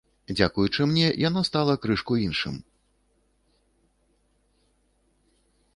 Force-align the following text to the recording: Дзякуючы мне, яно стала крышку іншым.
Дзякуючы 0.29 0.81
мне, 0.93 1.03
яно 1.27 1.43
стала 1.49 1.73
крышку 1.83 2.13
іншым. 2.25 2.55